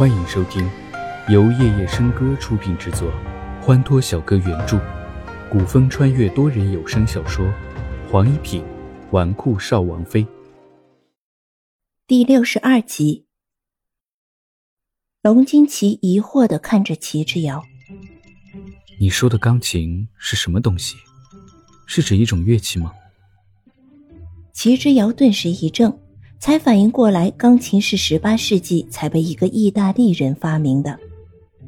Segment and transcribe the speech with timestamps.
[0.00, 0.66] 欢迎收听
[1.28, 3.12] 由夜夜笙歌出品制作，
[3.60, 4.80] 欢脱小哥原著，
[5.50, 7.44] 古风穿越多人有声小说
[8.10, 8.64] 《黄一品
[9.10, 10.24] 纨绔少王妃》
[12.06, 13.26] 第六十二集。
[15.20, 17.62] 龙金奇疑惑的看着齐之遥
[18.98, 20.96] ：“你说的钢琴是什么东西？
[21.84, 22.90] 是指一种乐器吗？”
[24.54, 25.94] 齐之遥顿时一怔。
[26.40, 30.98] 才反应过来，钢琴是十八世纪才被一个意大利人发明的。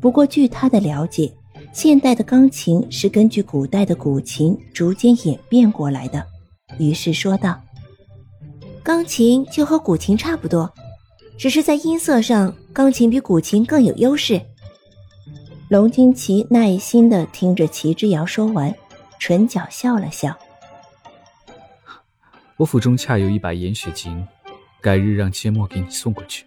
[0.00, 1.30] 不过，据他的了解，
[1.70, 6.24] 现代的钢琴是根据古代的古琴逐渐演变过来的。
[6.78, 7.60] 于是说道
[8.82, 10.72] ：“钢琴就和古琴差不多，
[11.36, 14.40] 只是在音色上，钢琴比古琴更有优势。”
[15.68, 18.74] 龙金奇耐心的听着齐之遥说完，
[19.18, 20.34] 唇角笑了笑
[22.56, 24.26] ：“我府中恰有一把烟雪琴。”
[24.84, 26.44] 改日让阡陌给你送过去。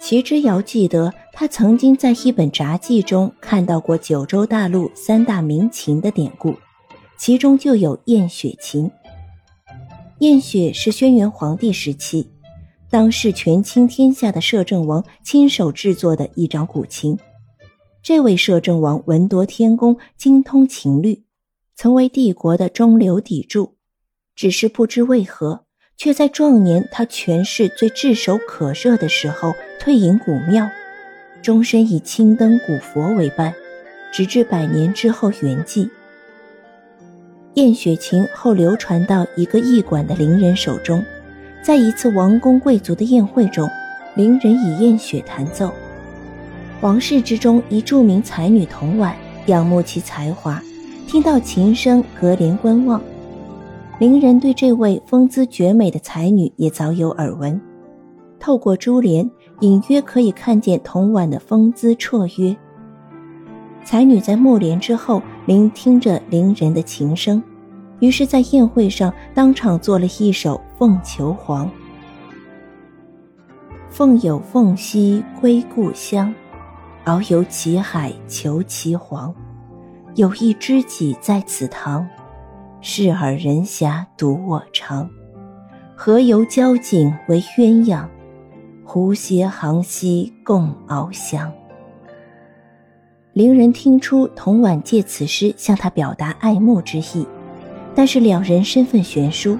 [0.00, 6.56] 齐之遥记得，他曾经在一本札记中看到过九州大陆三大名琴的典故，
[7.16, 8.90] 其中就有燕雪琴。
[10.18, 12.30] 燕雪是轩辕皇帝时期，
[12.90, 17.16] 当时权倾天下的摄政王亲手制作的一张古琴。
[18.02, 21.22] 这位摄政王文夺天工，精通琴律，
[21.76, 23.76] 曾为帝国的中流砥柱，
[24.34, 25.67] 只是不知为何。
[25.98, 30.70] 却在壮年，他权势最炙手可热的时候退隐古庙，
[31.42, 33.52] 终身以青灯古佛为伴，
[34.12, 35.90] 直至百年之后圆寂。
[37.54, 41.04] 燕雪琴后流传到一个驿馆的伶人手中，
[41.60, 43.68] 在一次王公贵族的宴会中，
[44.14, 45.72] 伶人以燕雪弹奏。
[46.80, 50.62] 皇室之中一著名才女童婉仰慕其才华，
[51.08, 53.02] 听到琴声隔帘观望。
[53.98, 57.60] 伶人对这位风姿绝美的才女也早有耳闻，
[58.38, 62.56] 透过珠帘，隐约可以看见童婉的风姿绰约。
[63.82, 67.42] 才女在幕帘之后聆听着伶人的琴声，
[67.98, 71.66] 于是，在宴会上当场做了一首《凤求凰》
[73.90, 76.32] ：“凤有凤兮归故乡，
[77.04, 79.34] 遨游其海求其凰。
[80.14, 82.06] 有一知己在此堂。”
[82.80, 85.10] 视尔人遐独我长，
[85.96, 88.06] 何由交颈为鸳鸯？
[88.84, 91.52] 胡谐航兮共翱翔。
[93.32, 97.26] 伶人听出童婉借此诗向他表达爱慕之意，
[97.96, 99.58] 但是两人身份悬殊，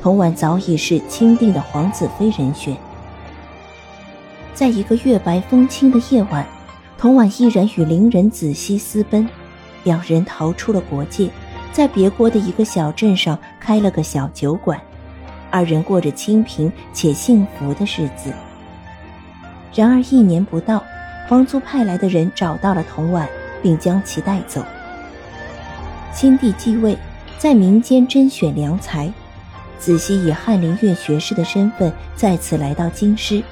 [0.00, 2.76] 童婉早已是钦定的皇子妃人选。
[4.54, 6.46] 在一个月白风清的夜晚，
[6.96, 9.28] 童婉毅然与伶人仔细私奔，
[9.82, 11.28] 两人逃出了国界。
[11.72, 14.78] 在别国的一个小镇上开了个小酒馆，
[15.50, 18.30] 二人过着清贫且幸福的日子。
[19.74, 20.84] 然而一年不到，
[21.26, 23.26] 皇族派来的人找到了童婉，
[23.62, 24.62] 并将其带走。
[26.12, 26.94] 新帝继位，
[27.38, 29.10] 在民间甄选良才，
[29.78, 33.42] 子熙以翰林院学士的身份再次来到京师，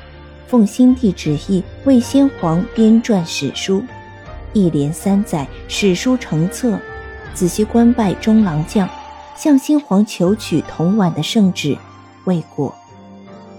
[0.47, 3.82] 奉新帝旨意为先皇编撰史书，
[4.53, 6.78] 一连三载，史书成册。
[7.34, 8.88] 仔细官拜中郎将，
[9.36, 11.76] 向新皇求取童婉的圣旨，
[12.24, 12.74] 未果。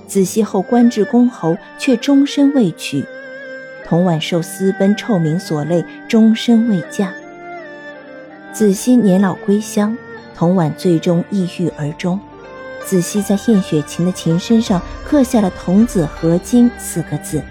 [0.07, 3.03] 子熙后官至公侯，却终身未娶。
[3.85, 7.11] 童婉受私奔臭名所累，终身未嫁。
[8.53, 9.97] 子熙年老归乡，
[10.35, 12.19] 童婉最终抑郁而终。
[12.85, 17.41] 子熙在燕雪琴的琴身上刻下了“童子合金”四个字。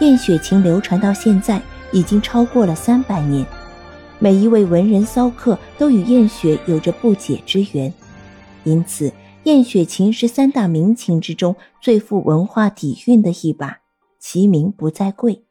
[0.00, 1.60] 燕雪琴流传到现在，
[1.92, 3.46] 已经超过了三百年。
[4.18, 7.92] 每一位文人骚客都与燕雪有着不解之缘，
[8.64, 9.12] 因此
[9.44, 13.80] 燕雪琴是三大名琴之中最富文化底蕴的一把，
[14.18, 15.44] 其名不在贵。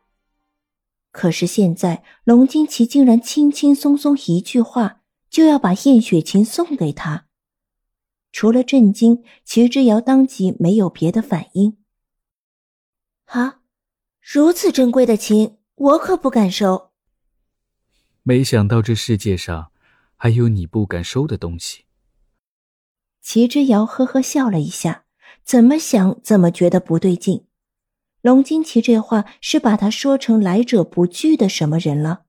[1.11, 7.27] 可是现在龙金奇竟然轻轻松松一句话就要把燕雪琴送给他，
[8.31, 11.77] 除了震惊，齐之遥当即没有别的反应。
[13.25, 13.59] 啊，
[14.19, 16.94] 如此珍贵的琴，我可不敢收。
[18.27, 19.71] 没想到这世界上
[20.15, 21.85] 还有你不敢收的东西。
[23.21, 25.05] 齐之遥呵呵笑了一下，
[25.43, 27.45] 怎么想怎么觉得不对劲。
[28.23, 32.23] 龙金奇这话是把他说成来者不拒的什么人了？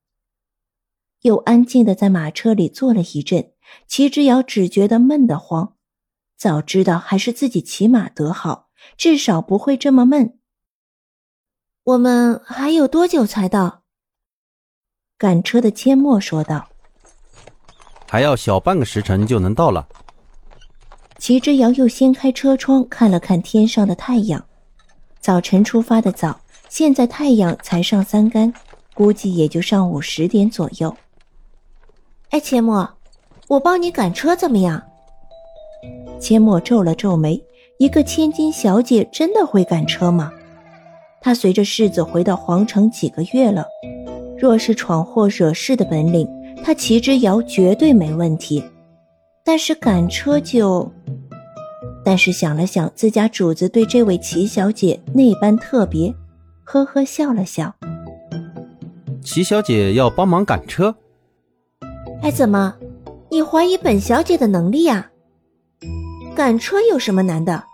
[1.23, 3.53] 又安静的在马车里坐了一阵，
[3.87, 5.77] 齐之遥只觉得闷得慌。
[6.37, 10.39] 早知道还是自己骑马得好，至少不会这么闷。
[11.85, 13.86] 我们还有多久才到？
[15.19, 16.69] 赶车的阡陌说道
[18.07, 19.89] ：“还要小半个时辰就能到了。”
[21.19, 24.45] 齐之遥又掀开车窗看了看天上的太阳。
[25.19, 28.53] 早晨出发的早，现在太阳才上三竿，
[28.93, 30.95] 估计也就上午十点左右。
[32.29, 32.87] 哎，阡陌，
[33.49, 34.83] 我帮你赶车怎么样？
[36.21, 37.43] 阡陌皱了皱眉，
[37.79, 40.31] 一个千金小姐真的会赶车吗？
[41.23, 43.65] 她随着世子回到皇城几个月了，
[44.39, 46.29] 若是闯祸惹事的本领，
[46.63, 48.63] 他齐之遥绝对没问题。
[49.45, 50.91] 但是赶车就……
[52.05, 56.15] 但是想了想，自家主子对这位齐小姐那般特别，
[56.65, 57.75] 呵呵笑了笑。
[59.23, 60.95] 齐小姐要帮忙赶车？
[62.23, 62.75] 哎，怎么，
[63.31, 65.11] 你怀疑本小姐的能力呀？
[66.35, 67.65] 赶车有什么难的？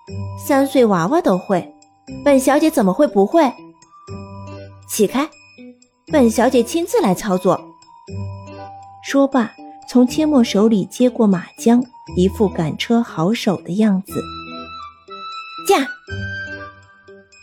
[0.47, 1.71] 三岁娃娃都会，
[2.25, 3.43] 本小姐怎么会不会？
[4.89, 5.29] 起开，
[6.11, 7.61] 本小姐亲自来操作。
[9.05, 9.53] 说罢，
[9.89, 11.83] 从阡陌手里接过马缰，
[12.17, 14.21] 一副赶车好手的样子。
[15.67, 15.87] 驾！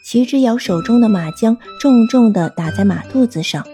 [0.05, 3.65] 齐之遥手中的马缰重重地打在马肚子上，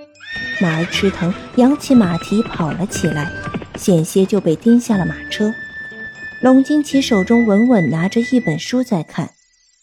[0.62, 3.32] 马儿吃疼，扬起马蹄跑了起来，
[3.78, 5.52] 险些就被颠下了马车。
[6.42, 9.32] 龙金奇手中稳稳拿着一本书在看，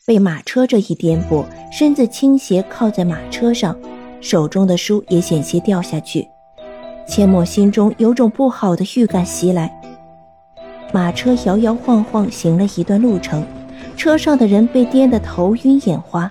[0.06, 3.76] 被马车这一颠簸，身子倾斜靠在马车上，
[4.22, 6.26] 手中的书也险些掉下去。
[7.06, 9.70] 阡陌心中有种不好的预感袭来。
[10.92, 13.44] 马车摇摇晃晃行了一段路程，
[13.96, 16.30] 车上的人被颠得头晕眼花。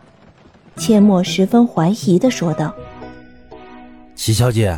[0.77, 2.73] 阡陌十分怀疑的说道
[4.15, 4.75] ：“齐小姐，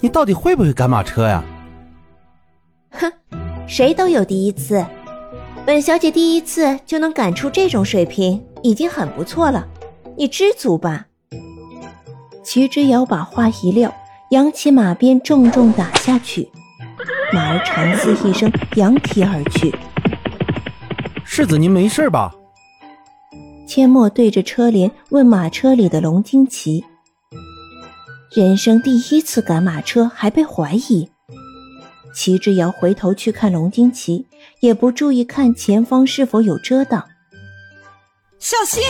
[0.00, 1.44] 你到底会不会赶马车呀？”
[2.92, 3.12] 哼。
[3.66, 4.86] 谁都有第一次，
[5.64, 9.66] 本小姐第一次就能赶出这种水平，已经很不错了，
[10.16, 11.04] 你知足吧。
[12.46, 13.92] 齐之遥把话一撂，
[14.30, 16.48] 扬起马鞭，重重打下去，
[17.32, 19.74] 马儿长嘶一声，扬蹄而去。
[21.24, 22.32] 世子，您没事吧？
[23.66, 26.84] 阡陌对着车帘问马车里的龙惊奇
[28.32, 31.10] ：“人生第一次赶马车，还被怀疑。”
[32.14, 34.24] 齐之遥回头去看龙惊奇，
[34.60, 37.04] 也不注意看前方是否有遮挡。
[38.38, 38.84] 小心！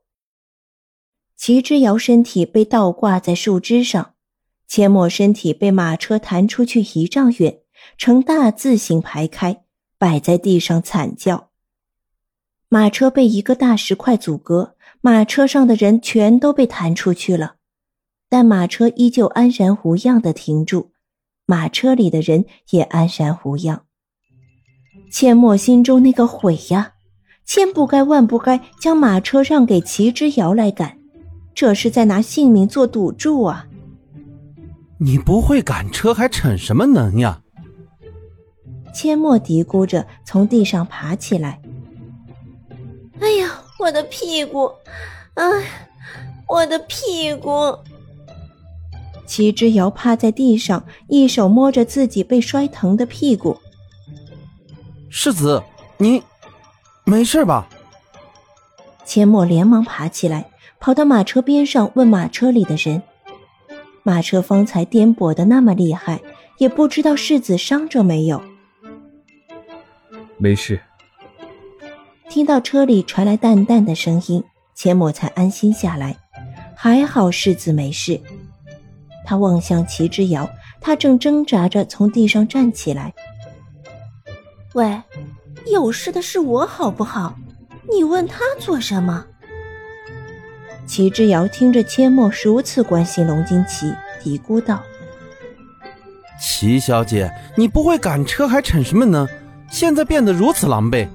[1.37, 4.14] 齐之遥身体被倒挂在树枝上，
[4.69, 7.61] 阡陌身体被马车弹出去一丈远，
[7.99, 9.62] 呈大字形排开。
[9.96, 11.50] 摆在地上惨叫。
[12.69, 17.56] 马车被一个大石块阻隔，马车上的人全都被弹出去了，
[18.28, 20.93] 但马车依旧安然无恙的停住，
[21.46, 23.85] 马车里的人也安然无恙。
[25.11, 26.94] 阡陌心中那个悔呀，
[27.44, 30.99] 千不该万不该将马车让给齐之遥来赶，
[31.55, 33.67] 这是在拿性命做赌注啊！
[34.99, 37.43] 你不会赶车，还逞什么能呀？
[38.94, 41.61] 阡陌嘀咕着，从地上爬起来。
[43.20, 44.70] 哎呀，我的屁股！
[45.35, 45.44] 哎，
[46.49, 47.50] 我的屁股！
[49.26, 53.56] 齐之遥趴在地上，一手摸着自己被摔疼的屁股。
[55.09, 55.62] 世子，
[55.97, 56.23] 你
[57.05, 57.69] 没事吧？
[59.05, 60.50] 千墨连忙爬起来，
[60.81, 63.03] 跑到马车边上，问马车里的人
[64.03, 66.20] ：“马车方才颠簸的那么厉害，
[66.58, 68.43] 也不知道世子伤着没有。”
[70.37, 70.81] 没事。
[72.29, 74.43] 听到车里传来淡淡的声音，
[74.75, 76.17] 千墨才安心下来。
[76.75, 78.20] 还好世子没事。
[79.24, 80.48] 他望向齐之遥，
[80.81, 83.12] 他正挣扎着从地上站起来。
[84.74, 85.02] 喂，
[85.72, 87.36] 有事的是我好不好？
[87.93, 89.24] 你问他做什么？
[90.86, 94.82] 齐之遥听着阡陌如此关心龙金奇，嘀咕道
[96.38, 99.26] ：“齐小姐，你不会赶车，还逞什么呢？”
[99.70, 101.08] 现在变得如此狼狈。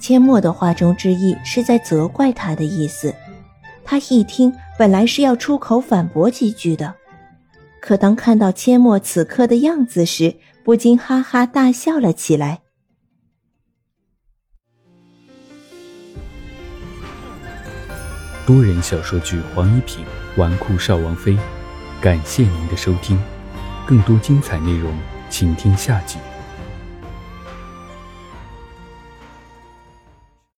[0.00, 3.12] 阡陌的话中之意是在责怪他的意思，
[3.84, 6.94] 他一听本来是要出口反驳几句的，
[7.80, 12.60] 可当看到阡陌此刻的样子时，不禁哈哈大笑了起来。
[18.46, 20.04] 多人小说剧《黄一品
[20.36, 21.32] 纨绔少王妃》，
[22.00, 23.20] 感谢您的收听，
[23.84, 24.96] 更多精彩内容
[25.28, 26.18] 请听下集。